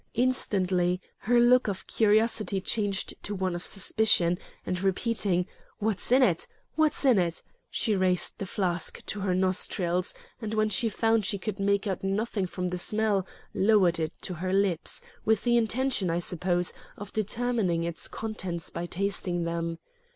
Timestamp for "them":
19.43-19.77